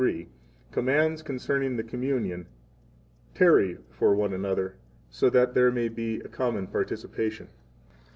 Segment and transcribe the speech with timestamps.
[0.01, 0.27] 11:33,
[0.71, 2.47] commands concerning the Communion:
[3.35, 4.73] Tarry one for another,
[5.11, 7.49] so that there may be a common participation.